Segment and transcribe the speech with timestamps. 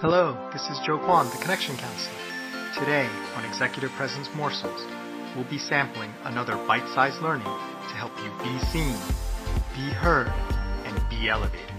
[0.00, 2.14] Hello, this is Joe Kwan, the Connection Counselor.
[2.78, 4.86] Today on Executive Presence Morsels,
[5.34, 8.94] we'll be sampling another bite-sized learning to help you be seen,
[9.74, 10.28] be heard,
[10.86, 11.74] and be elevated.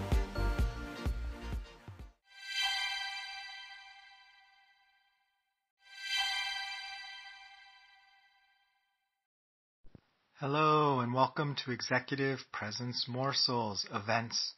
[10.42, 14.56] Hello and welcome to Executive Presence Morsels Events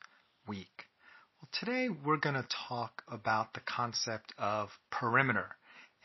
[0.48, 0.88] Week.
[1.42, 5.48] Well, today we're going to talk about the concept of perimeter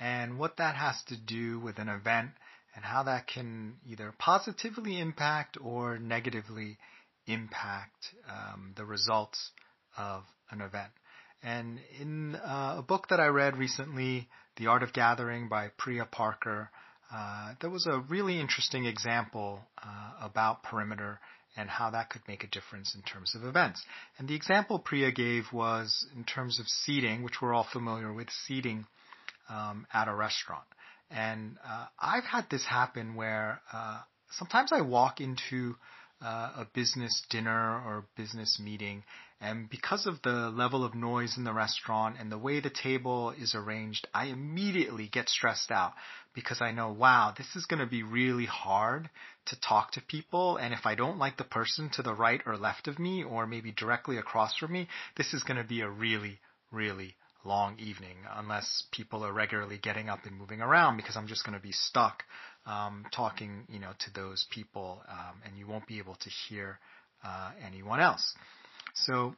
[0.00, 2.30] and what that has to do with an event
[2.74, 6.78] and how that can either positively impact or negatively
[7.26, 9.50] impact um, the results
[9.98, 10.92] of an event.
[11.42, 16.06] And in uh, a book that I read recently, The Art of Gathering by Priya
[16.06, 16.70] Parker,
[17.14, 21.20] uh, there was a really interesting example uh, about perimeter
[21.56, 23.82] and how that could make a difference in terms of events.
[24.18, 28.28] And the example Priya gave was in terms of seating, which we're all familiar with,
[28.30, 28.86] seating
[29.48, 30.64] um, at a restaurant.
[31.10, 34.00] And uh, I've had this happen where uh,
[34.32, 35.76] sometimes I walk into
[36.22, 39.04] uh, a business dinner or business meeting,
[39.40, 43.32] and because of the level of noise in the restaurant and the way the table
[43.32, 45.92] is arranged, I immediately get stressed out
[46.34, 49.10] because I know, wow, this is going to be really hard
[49.46, 50.56] to talk to people.
[50.56, 53.46] And if I don't like the person to the right or left of me, or
[53.46, 56.40] maybe directly across from me, this is going to be a really,
[56.72, 57.14] really
[57.46, 61.56] long evening unless people are regularly getting up and moving around because I'm just going
[61.56, 62.24] to be stuck
[62.66, 66.78] um, talking, you know, to those people, um, and you won't be able to hear
[67.24, 68.34] uh, anyone else.
[68.94, 69.34] So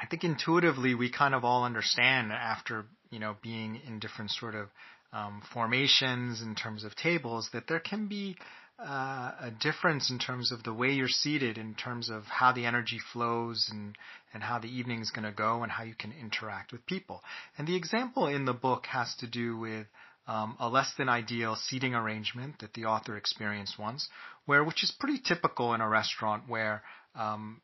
[0.00, 4.54] I think intuitively we kind of all understand after you know being in different sort
[4.54, 4.68] of
[5.12, 8.36] um, formations in terms of tables that there can be
[8.78, 12.66] uh, a difference in terms of the way you're seated, in terms of how the
[12.66, 13.96] energy flows and
[14.32, 17.22] and how the evening is going to go, and how you can interact with people.
[17.56, 19.86] And the example in the book has to do with
[20.26, 24.08] um, a less than ideal seating arrangement that the author experienced once,
[24.46, 26.82] where which is pretty typical in a restaurant where
[27.14, 27.60] um,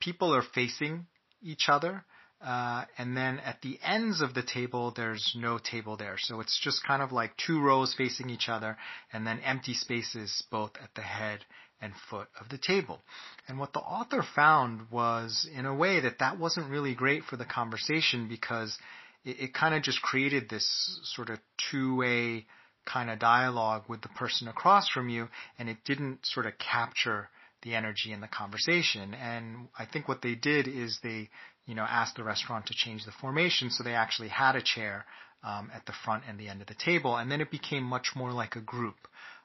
[0.00, 1.06] people are facing
[1.42, 2.04] each other.
[2.40, 6.16] Uh, and then at the ends of the table, there's no table there.
[6.18, 8.76] So it's just kind of like two rows facing each other
[9.12, 11.40] and then empty spaces both at the head
[11.80, 13.00] and foot of the table.
[13.48, 17.36] And what the author found was, in a way, that that wasn't really great for
[17.36, 18.76] the conversation because
[19.24, 21.38] it, it kind of just created this sort of
[21.70, 22.46] two-way
[22.86, 27.28] kind of dialogue with the person across from you, and it didn't sort of capture
[27.66, 29.12] the energy in the conversation.
[29.12, 31.28] And I think what they did is they,
[31.66, 35.04] you know, asked the restaurant to change the formation, so they actually had a chair
[35.42, 38.12] um, at the front and the end of the table, and then it became much
[38.14, 38.96] more like a group.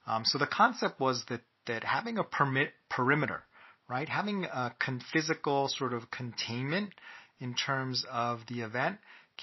[0.05, 3.43] Um, so the concept was that that having a permit, perimeter,
[3.87, 6.89] right, having a con- physical sort of containment
[7.39, 8.97] in terms of the event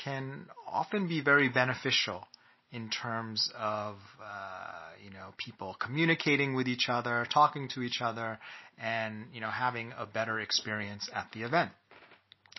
[0.04, 2.26] can often be very beneficial
[2.72, 8.38] in terms of uh, you know people communicating with each other, talking to each other,
[8.78, 11.70] and you know having a better experience at the event.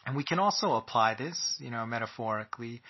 [0.06, 2.82] And we can also apply this, you know, metaphorically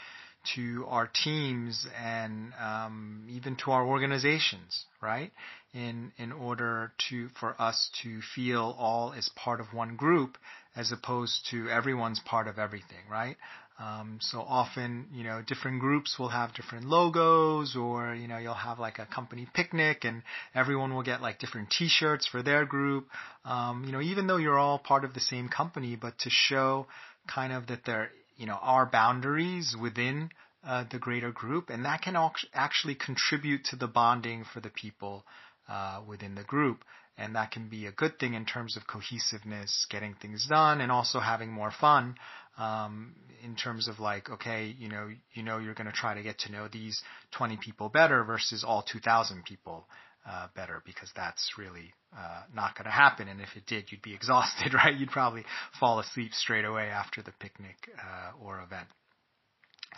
[0.55, 5.31] to our teams and um, even to our organizations, right?
[5.73, 10.37] In in order to for us to feel all as part of one group,
[10.75, 13.37] as opposed to everyone's part of everything, right?
[13.79, 18.53] Um, so often, you know, different groups will have different logos, or you know, you'll
[18.53, 20.21] have like a company picnic, and
[20.53, 23.07] everyone will get like different T-shirts for their group.
[23.45, 26.87] Um, you know, even though you're all part of the same company, but to show
[27.33, 30.29] kind of that there, you know, our boundaries within
[30.65, 32.15] uh, the greater group, and that can
[32.53, 35.25] actually contribute to the bonding for the people
[35.67, 36.83] uh, within the group.
[37.17, 40.89] And that can be a good thing in terms of cohesiveness, getting things done, and
[40.89, 42.15] also having more fun
[42.57, 43.13] um,
[43.43, 46.39] in terms of like, okay, you know, you know, you're going to try to get
[46.39, 47.01] to know these
[47.31, 49.85] 20 people better versus all 2,000 people
[50.29, 53.27] uh, better because that's really uh, not going to happen.
[53.27, 54.95] And if it did, you'd be exhausted, right?
[54.95, 55.43] You'd probably
[55.79, 58.87] fall asleep straight away after the picnic uh, or event.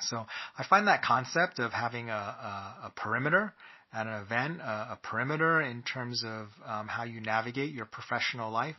[0.07, 0.25] So
[0.57, 3.53] I find that concept of having a, a, a perimeter
[3.93, 8.51] at an event, a, a perimeter in terms of um, how you navigate your professional
[8.51, 8.77] life,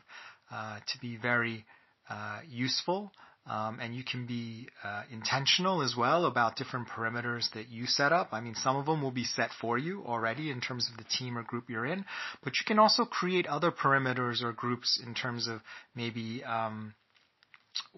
[0.50, 1.64] uh, to be very
[2.08, 3.12] uh, useful.
[3.44, 8.12] Um, and you can be uh, intentional as well about different perimeters that you set
[8.12, 8.28] up.
[8.30, 11.04] I mean, some of them will be set for you already in terms of the
[11.04, 12.04] team or group you're in,
[12.44, 15.60] but you can also create other perimeters or groups in terms of
[15.96, 16.94] maybe um,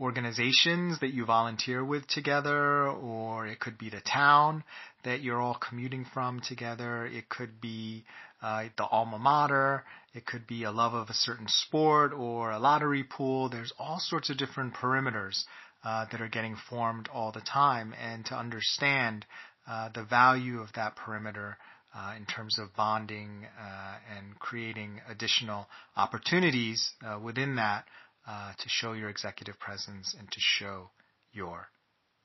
[0.00, 4.64] organizations that you volunteer with together, or it could be the town
[5.04, 7.06] that you're all commuting from together.
[7.06, 8.04] It could be
[8.42, 9.84] uh, the alma mater.
[10.14, 13.48] It could be a love of a certain sport or a lottery pool.
[13.48, 15.44] There's all sorts of different perimeters
[15.84, 19.26] uh, that are getting formed all the time, and to understand
[19.68, 21.56] uh, the value of that perimeter
[21.94, 25.66] uh, in terms of bonding uh, and creating additional
[25.96, 27.84] opportunities uh, within that
[28.26, 30.90] uh, to show your executive presence and to show
[31.32, 31.68] your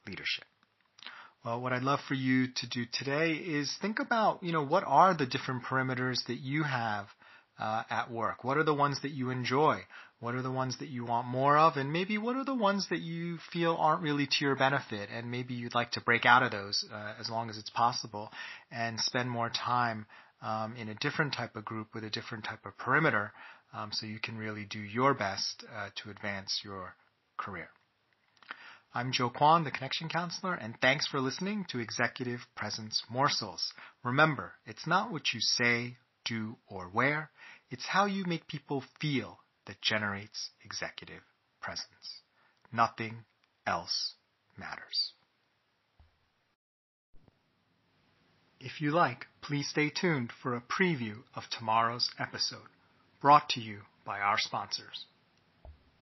[0.07, 0.45] leadership.
[1.43, 4.83] Well, what I'd love for you to do today is think about, you know, what
[4.85, 7.07] are the different perimeters that you have
[7.57, 8.43] uh, at work?
[8.43, 9.81] What are the ones that you enjoy?
[10.19, 11.77] What are the ones that you want more of?
[11.77, 15.09] And maybe what are the ones that you feel aren't really to your benefit?
[15.13, 18.29] And maybe you'd like to break out of those uh, as long as it's possible
[18.69, 20.07] and spend more time
[20.41, 23.31] um, in a different type of group with a different type of perimeter
[23.73, 26.95] um, so you can really do your best uh, to advance your
[27.37, 27.69] career.
[28.93, 33.71] I'm Joe Kwan, the Connection Counselor, and thanks for listening to Executive Presence Morsels.
[34.03, 37.29] Remember, it's not what you say, do, or wear,
[37.69, 41.21] it's how you make people feel that generates executive
[41.61, 42.21] presence.
[42.71, 43.25] Nothing
[43.67, 44.15] else
[44.57, 45.13] matters.
[48.59, 52.67] If you like, please stay tuned for a preview of tomorrow's episode,
[53.21, 55.05] brought to you by our sponsors.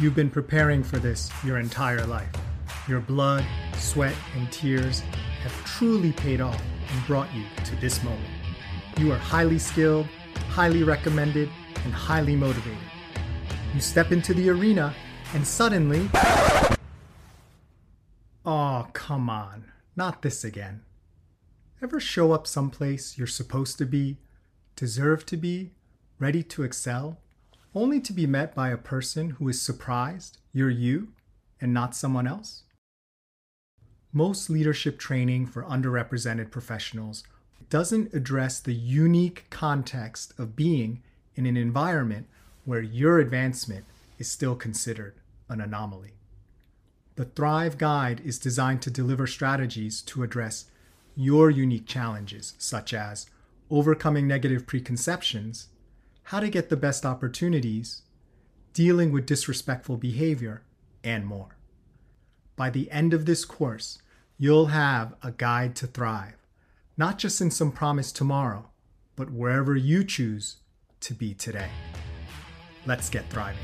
[0.00, 2.32] You've been preparing for this your entire life.
[2.88, 3.44] Your blood,
[3.76, 5.00] sweat, and tears
[5.42, 6.58] have truly paid off
[6.90, 8.30] and brought you to this moment.
[8.96, 10.06] You are highly skilled,
[10.48, 11.50] highly recommended,
[11.84, 12.78] and highly motivated.
[13.74, 14.94] You step into the arena,
[15.34, 16.08] and suddenly.
[18.46, 19.70] Oh, come on.
[19.96, 20.80] Not this again.
[21.82, 24.16] Ever show up someplace you're supposed to be,
[24.76, 25.72] deserve to be,
[26.18, 27.18] ready to excel?
[27.74, 31.08] Only to be met by a person who is surprised you're you
[31.60, 32.64] and not someone else?
[34.12, 37.22] Most leadership training for underrepresented professionals
[37.68, 41.02] doesn't address the unique context of being
[41.36, 42.26] in an environment
[42.64, 43.84] where your advancement
[44.18, 45.14] is still considered
[45.48, 46.14] an anomaly.
[47.14, 50.66] The Thrive Guide is designed to deliver strategies to address
[51.14, 53.26] your unique challenges, such as
[53.70, 55.68] overcoming negative preconceptions
[56.30, 58.02] how to get the best opportunities,
[58.72, 60.62] dealing with disrespectful behavior,
[61.02, 61.56] and more.
[62.54, 63.98] By the end of this course,
[64.38, 66.36] you'll have a guide to thrive,
[66.96, 68.70] not just in some promise tomorrow,
[69.16, 70.58] but wherever you choose
[71.00, 71.70] to be today.
[72.86, 73.58] Let's get thriving.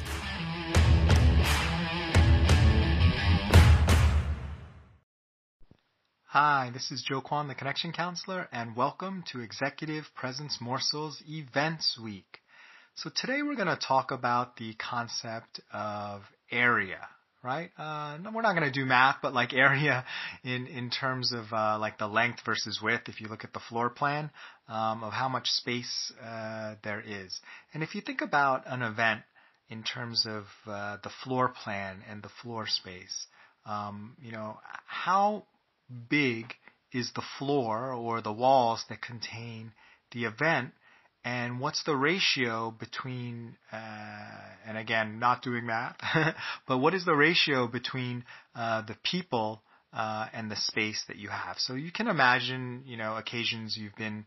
[6.24, 11.96] Hi, this is Joe Kwan, the Connection Counselor, and welcome to Executive Presence Morsels Events
[12.02, 12.40] Week.
[13.00, 17.06] So today we're going to talk about the concept of area,
[17.44, 17.68] right?
[17.76, 20.06] Uh, we're not going to do math, but like area
[20.42, 23.10] in, in terms of uh, like the length versus width.
[23.10, 24.30] If you look at the floor plan
[24.66, 27.38] um, of how much space uh, there is,
[27.74, 29.20] and if you think about an event
[29.68, 33.26] in terms of uh, the floor plan and the floor space,
[33.66, 34.56] um, you know
[34.86, 35.44] how
[36.08, 36.46] big
[36.94, 39.72] is the floor or the walls that contain
[40.12, 40.72] the event
[41.26, 45.96] and what's the ratio between, uh, and again, not doing math,
[46.68, 49.60] but what is the ratio between uh, the people
[49.92, 51.56] uh, and the space that you have?
[51.58, 54.26] So you can imagine, you know, occasions you've been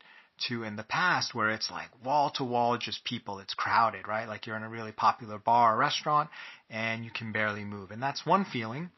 [0.50, 3.40] to in the past where it's like wall to wall, just people.
[3.40, 4.28] It's crowded, right?
[4.28, 6.30] Like you're in a really popular bar or restaurant
[6.70, 7.92] and you can barely move.
[7.92, 8.90] And that's one feeling.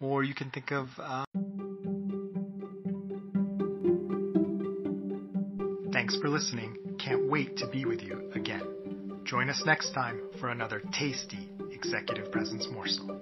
[0.00, 0.88] Or you can think of.
[0.98, 1.24] Uh,
[5.92, 9.20] Thanks for listening can't wait to be with you again.
[9.24, 13.20] Join us next time for another tasty Executive Presence morsel.